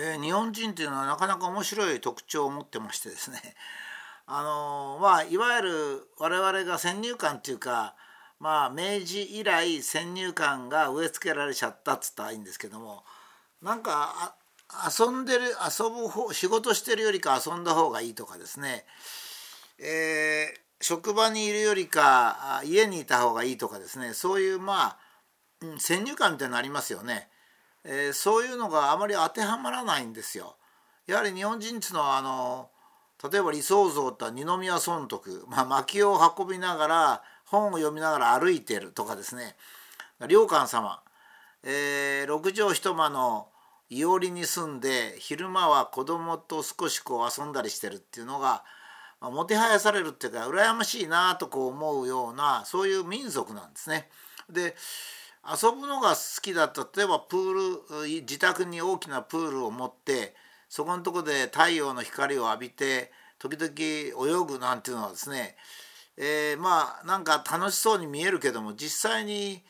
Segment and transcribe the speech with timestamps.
[0.00, 3.56] えー、日本人っていうのはなかなか面白い特徴を持ってましてですね。
[4.26, 7.96] あのー、まあいわゆる我々が先入観っていうか
[8.38, 13.04] まあ明治以来先入観が植え付けられちゃったっつったらいいんですけども
[13.60, 14.36] なんか
[14.86, 18.84] 遊んでる遊ぶ方仕事してるよりか遊んだ方がいいとかですね、
[19.78, 24.14] えー、職場にいるよりか家にいた方がいいとかですね。
[24.14, 24.98] そういうま
[25.62, 27.30] あ、先入観みたいなのありますよね。
[27.84, 30.56] えー、そういうのがあまり当てはまらないんですよ。
[31.06, 32.68] やはり日本人っていうのはあの
[33.30, 39.56] 例えば理想像って二宮尊徳、まあ、薪を運びながら本を読みながら歩いてるとかですね
[40.28, 41.00] 良寛様、
[41.64, 43.48] えー、六畳一間の
[43.90, 48.62] いおりに住んで昼間は子供と少しこう遊んだりしてるっていうのが、
[49.20, 54.08] まあ、もてはやされるっていうか羨ましいなとこう思うようなそういう民族なんですね。
[54.50, 54.76] で
[55.46, 60.34] 遊ぶのが好きだった例えばプール自宅に大きなプールを持って
[60.68, 65.56] そこのとこで太陽の光を浴びて時々泳ぐなんていうのはですね、
[66.16, 69.62] えー、まあなんか楽しそうに見えるけども実際に、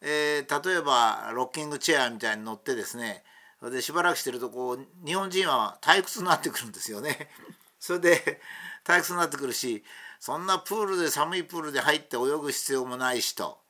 [0.00, 3.24] えー、例えばロッキングチェアみたいに乗ってですね
[3.62, 7.28] でしばらくしてるとこう日本人は退屈になってくるんですよね。
[7.80, 8.40] それで
[8.84, 9.84] 退屈になってくるし
[10.20, 13.60] そんなプールで寒いプールで入って泳ぐ必要もないしと。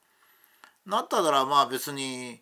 [0.88, 2.40] なったらまあ別に、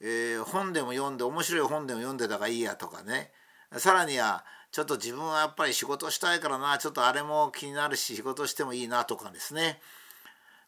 [0.00, 3.32] えー、本でも読んで面白い本でも読んでたがいいやとかね。
[3.78, 9.80] さらにはちょっと自分はやっぱり仕事したいからなちょっとあれも気になるし仕事してもいいなとかですね。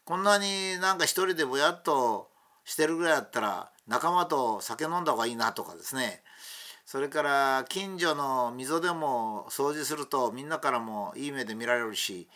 [0.05, 2.29] こんなになんか一人でぼやっと
[2.65, 6.23] してるぐらいだったら仲間と酒飲んだ方がいいなとかですね。
[6.87, 12.27] それから近所の溝でも掃除するとみんなからもいい目で見られるし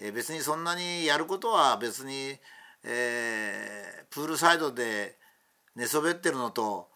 [0.00, 2.38] え別にそんなにやることは別に
[2.84, 5.18] えー、プールサイドで
[5.76, 6.88] 寝そべってるのと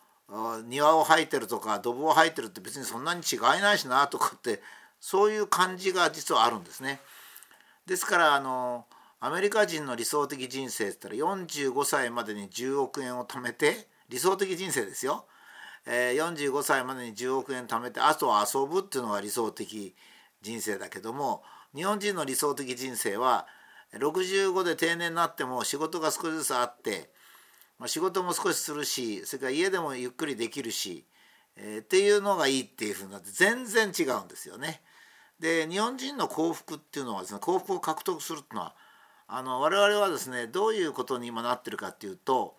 [0.66, 4.62] 庭を吐いてるとかドブを吐いてるって別にそんなに違いないしなとかって
[5.00, 7.00] そういう感じが実はあるんですね。
[7.86, 8.86] ですからあの
[9.20, 15.26] アメリカ人の理想的人生って言ったら45歳までに10億円を貯めて理想的人生ですよ、
[15.86, 19.94] えー、45歳までに10億円貯めてあとは遊ぶっていうのが理想的
[20.42, 21.42] 人生だけども
[21.74, 23.46] 日本人の理想的人生は
[23.98, 27.10] 65で定年になっても仕事が少しずつあって、
[27.78, 31.04] まあ、仕事も少しするしそれから家でもゆっくりできるし、
[31.56, 34.82] えー、っていうのがいいっていうふうになって全然違うんですよね。
[35.40, 38.74] で日本人の幸福っていうのはですね幸福を獲得するっていうのは
[39.26, 42.56] あの我々はですねどういうことに今なってるかっていうと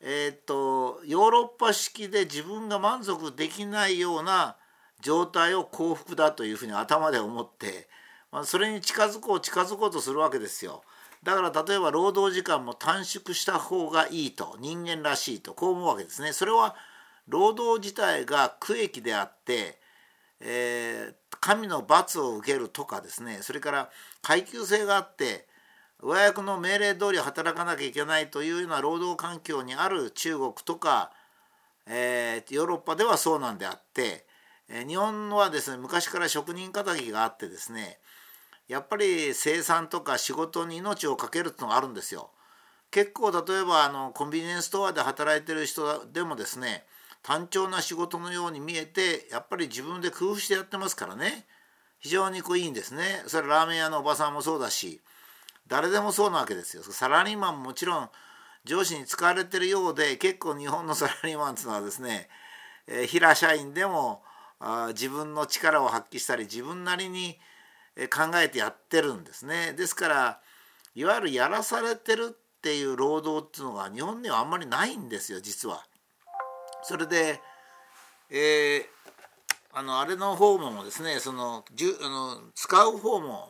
[0.00, 4.56] えー、っとヨーロッパ式で自分が満足できないような
[5.00, 7.88] 状態を幸福だというふうに頭で思って
[8.34, 10.82] まあ、それに近づこう近づこうとするわけですよ。
[11.22, 16.32] だから例えば労働時間も短縮した方がいいと人間らしいとこう思うわけですね。
[16.32, 16.74] それは
[17.28, 19.78] 労働自体が区域であって、
[20.40, 23.90] えー、神の罰を受けるとかですねそれから
[24.20, 25.46] 階級性があって
[26.02, 31.12] 上役の命令通り働かなきゃいけないというような労働環境にある中国とか、
[31.86, 34.26] えー、ヨーロッパではそうなんであって、
[34.68, 38.00] えー、日本はですね昔から職人気があってですね
[38.68, 42.30] やっぱり生産とか仕事に命を懸けるってのがあるんですよ。
[42.90, 46.84] 結構例えばあのコンビニエンスストアで働いてる人でもですね
[47.22, 51.46] 単調な仕事のように見えてやっぱり自分で工夫してやってますからね。
[51.98, 53.22] 非常にこういいんですね。
[53.26, 55.00] それラーメン屋のおばさんもそうだし
[55.66, 56.82] 誰でもそうなわけですよ。
[56.82, 58.10] サラリーマンももちろん
[58.64, 62.28] 上司に使われてるようで結構日本のサラリーマンっていうのはですね、
[62.86, 64.22] えー、平社員でも
[64.60, 67.38] あ自分の力を発揮したり自分なりに
[68.10, 69.72] 考えてやってるんですね。
[69.72, 70.40] ですから
[70.94, 75.84] いわゆるやらされてるっていう労働っていうのが日本にはあんまりないんですよ実は。
[76.82, 77.40] それで、
[78.30, 78.84] えー、
[79.72, 83.48] あのあれの方もですねそのじゅあの使う方も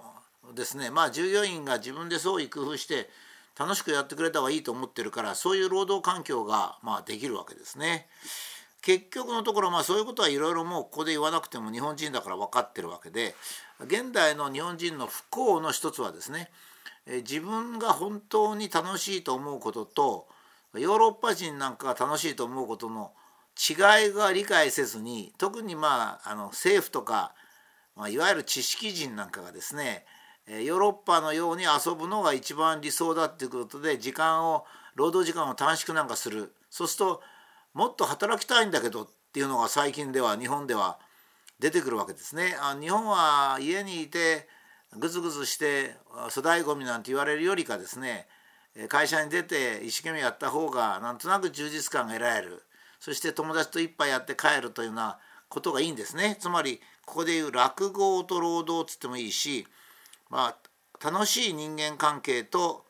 [0.55, 3.09] ですねまあ従業員が自分で創意工夫して
[3.59, 8.09] 楽しくやってくれた方がいいと思ってるからそういう労働環境がまあできるわけですね。
[8.83, 13.35] 結局のところまあそういうことはいろいろもうここで言わなくても日本人だから分かってるわけで
[13.81, 16.51] 現代の日本人の不幸の一つはですね
[17.07, 20.27] 自分が本当に楽しいと思うことと
[20.75, 23.13] ヨーロッパ人なんかが楽しいと思うことの
[23.57, 27.35] 違いが理解せずに特にまああの政府とか、
[27.95, 30.05] まあ、いわゆる知識人なんかがですね
[30.47, 36.53] ヨーロッパのように遊ぶのが一番理想だっていうことで時間を労働時間を短縮なんかする。
[36.71, 37.23] そうすると
[37.73, 40.99] もっと働きたいんだけどっていうのが最近では日本では
[41.65, 42.55] 出てくるわけですね。
[42.61, 44.47] あ日本は家にいて
[44.99, 48.27] グズグズして粗大ごみなんて言われるよりかですね
[48.91, 52.63] 会社に出て一生懸命やった方がなんとなく充実感が得られる
[53.01, 55.19] そして友達と一杯やって帰るというような
[55.49, 59.67] ことがいいんですねつまりここでいう落語と労働つってもいいし、
[60.29, 60.55] ま
[61.03, 62.85] あ、楽しい人間関係と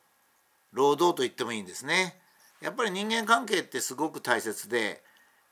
[0.72, 2.16] 労働と言ってもいいんですね。
[2.60, 5.00] やっぱり人間関係ってすごく大切で、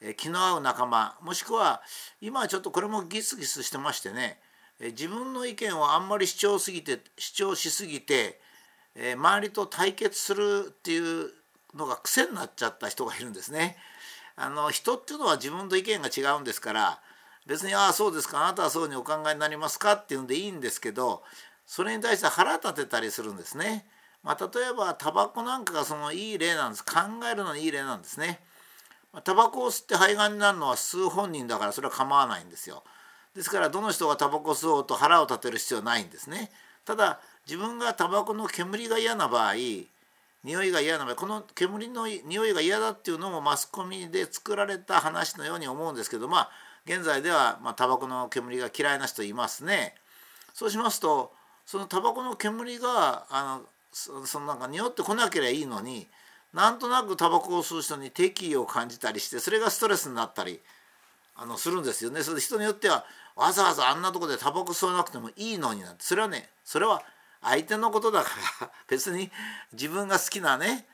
[0.05, 1.81] え気の合う仲間もしくは
[2.21, 4.41] 今はちょっとこれもギスギスしてましてね、
[4.81, 8.41] え自分の意見をあんまり主張すぎて主張しすぎて、
[8.97, 11.31] え周りと対決するっていう
[11.75, 13.77] のが癖になっちゃった人がいるんですね。
[14.37, 17.01] あの人っていうのは自分と意見が違うんですから
[17.47, 21.23] 別に「ああそうですかあなたはそうにお考えになりますか?」っていうんでいいんですけど
[21.67, 23.87] それに対して腹立てたりするんですね。
[24.23, 27.01] まあ、例えばタバコなんかがそのいい例なんです考
[27.31, 28.41] えるのにいい例なんですね。
[29.21, 32.83] タバコを吸って肺がんになるのは吸う本人だからそれは構わないんですよ。
[33.35, 36.51] ですからどの人がタバコ吸おうと腹を立てる必要はないんですね。
[36.85, 39.55] ただ自分がタバコの煙が嫌な場合
[40.45, 46.51] 匂いが嫌な場合この煙の匂いが嫌だっていうのもマスコミで作られた話のように思うんですけどまあ
[46.85, 49.95] 現在ではまあタバコの煙が嫌いな人いますね。
[50.55, 51.33] そうしますと
[51.65, 56.09] そのタバコの煙があのそのなんか匂ってこなければいいのに
[56.55, 60.61] なんとなくタバコを吸う人に敵意を感じたりしてそれがストレスになったり
[61.35, 62.23] あのするんですよね。
[62.23, 63.05] それで人によっては
[63.37, 66.05] わざわざあんなとこでタバコ吸わなくてもいいのになって。
[66.05, 67.03] それはねそれは
[67.41, 69.31] 相手のことだから 別に
[69.73, 70.87] 自分が好きなね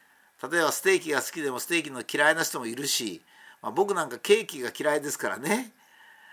[0.43, 3.25] 例えばステーキが好きでもステーキの嫌いな人もいるし、
[3.61, 5.72] まあ、僕なんかケーキが嫌いですからね。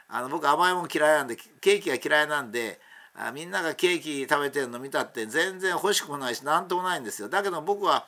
[0.07, 2.79] あの僕甘いもん嫌いなんでケーキが嫌いなんで
[3.15, 7.27] あみんながケーキ食べてるの見たって全然欲しくもないし何ともないんですよ。
[7.27, 8.07] だけど僕は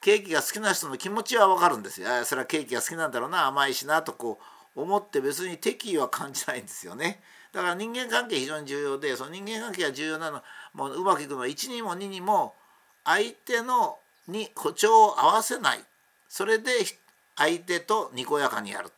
[0.00, 2.08] ケーキが好きな人の気持ちは分かるんですよ。
[2.24, 3.46] それはケーキが好きなんだろうな。
[3.46, 4.38] 甘いしなとこ
[4.74, 7.20] う思って別に敵意は感じないんですよね。
[7.52, 10.42] だから人間関係非常に重要でその人間関係が重要なの
[10.74, 12.54] もううまくいくのは1にも2にも
[13.04, 13.98] 相手の
[14.28, 15.80] に歩調を合わせない。
[16.28, 16.70] それで
[17.36, 18.90] 相手とにこやかにやる。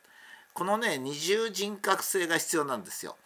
[0.54, 3.16] このね二重人格性が必要なんですよ。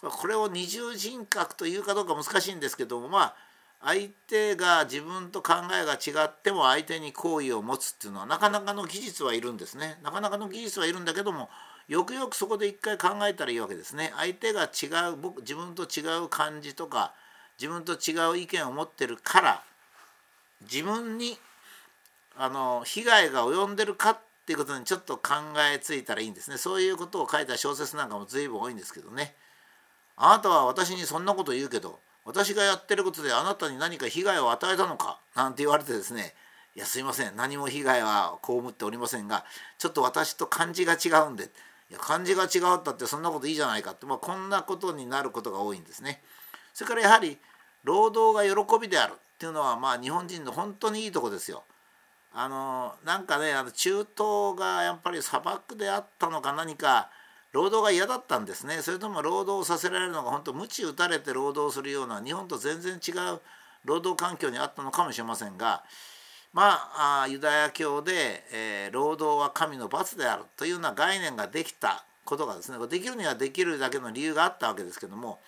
[0.00, 3.36] これを二重人格というかどうか難しいんですけどもまあ
[3.84, 9.98] 相手が自分と考えが違っても相手に好意を持つっていうのはなかなかの技術はいるんですね。
[10.02, 11.48] なかなかの技術はいるんだけども
[11.88, 14.12] よくよくそこで一回考えたらいいわけですね。
[14.16, 17.12] 相手が違う僕自分と違う感じとか
[17.58, 19.62] 自分と違う意見を持ってるから
[20.62, 21.38] 自分に
[22.36, 25.34] あの被害が及んでるかっていうことにちょっと考
[25.74, 29.34] えついたらいいんですねそういうことを書いた小説なんかも随分多いんですけどね
[30.16, 35.18] あなたは私にそんなこと言うけど私がやってることであなたに何か被害を与えたのか？
[35.34, 36.34] なんて言われてですね
[36.76, 39.44] いやすいません何も被害は被っておりませんが
[39.78, 41.50] ちょっと私と感じが違うんで
[41.90, 46.22] いや感じが違うったってそんなこといいじゃないかって、まあ、こんなことになることが多いんですね。
[46.72, 47.36] それからやはり
[47.84, 51.64] 労働が喜びであるっていうのはまあ日本人の本当にいいとこですよ。
[52.32, 57.10] あのなんかねあの中東がやっぱり砂漠であったのか何か
[57.52, 58.78] 労働が嫌だったんですね。
[58.82, 63.40] それとも労働をさせられるのが本当鞭打たれて労働するような日本と全然違う
[63.84, 65.82] 労働環境にあったのかもしれませんが
[66.52, 66.78] ま
[67.22, 75.40] あユダヤ教で、えー、労働は神の罰であるというような概念ができたことがですねできるにはできるだけの理由があったわけですけども、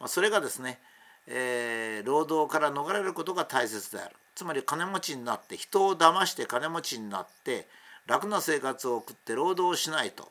[0.00, 0.78] まあ、それがですね
[1.26, 4.16] えー、労働から逃れることが大切である。
[4.34, 7.68] つまり金持ちになって人を騙して金持ちになって
[8.06, 10.30] 楽な生活を送って労働しないと。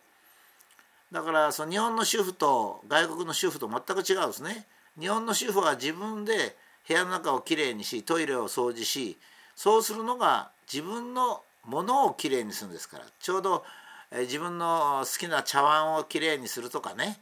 [1.11, 4.65] だからその日本の主婦と外国の主婦と全く違うんですね
[4.99, 6.55] 日本の主婦は自分で
[6.87, 9.17] 部屋の中をきれいにしトイレを掃除し
[9.55, 13.63] そうするのが自分のものをきれいにするんですからちょうど、
[14.11, 17.19] 自分の好きな茶碗をきれいにするとかね、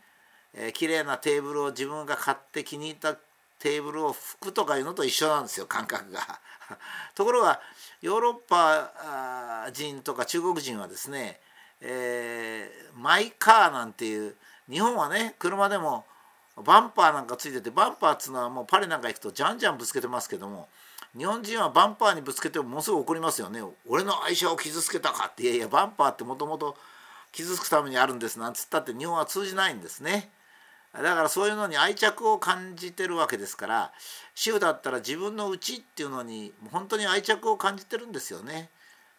[0.74, 3.15] きれいなテーブルを自分が買って気に入った
[3.60, 6.39] テーブルを拭くとかいうのと一緒なんですよ感覚が。
[7.15, 7.60] ところが
[8.01, 11.39] ヨーロッパ人とか中国人はですね、
[11.81, 14.36] えー、マイカーなんていう
[14.69, 16.05] 日本はね車でも
[16.63, 20.67] バンパーなんかついててバンパーっつうのはもうパリなんか行くとじゃんじゃんぶつけてますけども
[21.17, 26.75] 日本人はバンパーにぶつけてもものすごい怒りますよね俺の愛車を傷つけたかっていやいやバンパーってもともと
[27.31, 30.29] 傷つくためにあるんですなんつったって日本は通じないんですね。
[30.93, 33.91] だからそういうのに愛着を感じてるわけですから
[34.33, 38.69] 主婦だったら自分の家っていうのに本当に愛着を感じてるんですよね。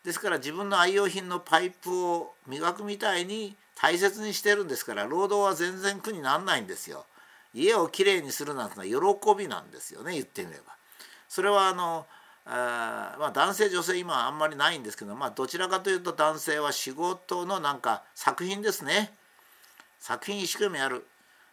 [0.04, 7.06] ですから自分の愛用品のパイプを磨くみたいに大切にしてるんですから労働は全然苦にならないんですよ。
[7.52, 10.74] 家をきれいにするなんてのは喜びなんですよね言ってみれば。
[11.28, 12.06] それはあの
[12.46, 19.12] あまあ、男性女性今あんまりないんですけど、まあ、どちらかというと男性は仕事のなんか作品ですね
[20.00, 21.06] 作品一生懸命やる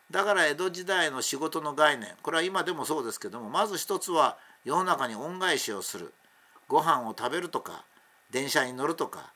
[0.09, 6.13] だから江戸時代の仕事の概念これは今でもそうですけどもまず一つは世の中に恩返しをする
[6.67, 7.83] ご飯を食べるとか
[8.31, 9.31] 電車に乗るとか、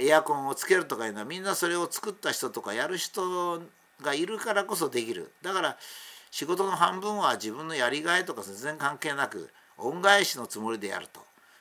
[0.00, 3.62] エアコンをつけるとかいうのはみんなそれを作った人とかやる人
[4.02, 5.32] がいるからこそできる。
[5.42, 5.76] だから
[6.30, 11.20] 仕事の半分は自分のやりがいとか全然関係なく恩返しのつもりでやると。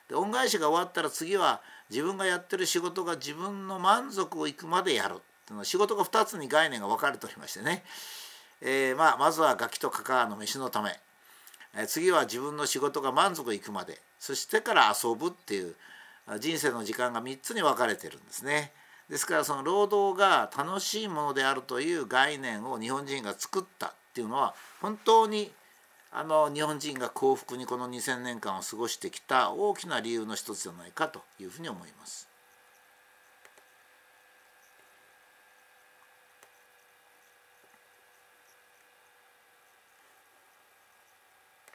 [0.10, 5.14] で恩返しが終わったら次は自分がやってる仕事が自分の満足をいくまでやる。
[5.14, 7.84] っていうのは仕事が2つに概念が分かれておりましてね、
[8.62, 11.00] えー、まあ、まずはガキとカカアの飯のため、
[11.76, 14.00] えー、次は自分の仕事が満足いくまで。
[14.20, 15.76] そしてから遊ぶっていう
[16.38, 18.72] 人生の時間が3つに分かれてるんですね。
[19.10, 25.52] ですからその労働が楽しいものであるという概念を日本人が作ったっていうのは本当に
[26.12, 32.29] あの日本人が幸福にこの2,000年間を過ごしてきた大きな理由の一つじゃないかというふうに思います。